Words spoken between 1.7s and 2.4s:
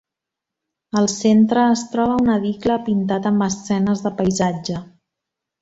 es troba un